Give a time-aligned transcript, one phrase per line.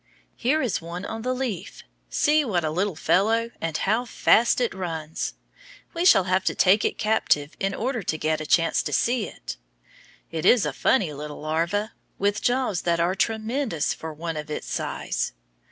[0.35, 1.83] Here is one on the leaf.
[2.09, 3.51] See what a little fellow!
[3.61, 5.35] And how fast it runs!
[5.93, 9.27] We shall have to take it captive, in order to get a chance to see
[9.27, 9.57] it.
[10.31, 14.37] It is a funny little larva, with jaws that are tre men dous for one
[14.37, 15.33] of its size.